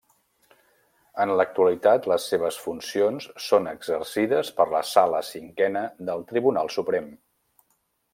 En 1.25 1.33
l'actualitat 1.41 2.07
les 2.11 2.23
seves 2.31 2.57
funcions 2.61 3.27
són 3.49 3.69
exercides 3.73 4.49
per 4.61 4.67
la 4.73 4.81
Sala 4.93 5.21
Cinquena 5.29 5.85
del 6.09 6.25
Tribunal 6.33 6.73
Suprem. 6.79 7.13